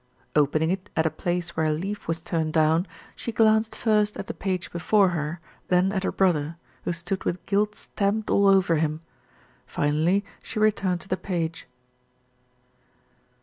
Opening 0.35 0.71
it 0.71 0.89
at 0.97 1.05
a 1.05 1.11
place 1.11 1.55
where 1.55 1.67
a 1.67 1.73
leaf 1.73 2.07
was 2.07 2.23
turned 2.23 2.53
down, 2.53 2.87
she 3.15 3.31
glanced 3.31 3.75
first 3.75 4.17
at 4.17 4.25
the 4.25 4.33
page 4.33 4.71
before 4.71 5.09
her, 5.09 5.39
then 5.67 5.91
at 5.91 6.03
her 6.03 6.11
brother, 6.11 6.57
who 6.85 6.91
stood 6.91 7.23
with 7.23 7.45
guilt 7.45 7.75
stamped 7.75 8.31
all 8.31 8.47
over 8.47 8.77
him. 8.77 9.01
Finally 9.67 10.25
she 10.41 10.57
returned 10.57 11.01
to 11.01 11.07
the 11.07 11.17
page. 11.17 11.67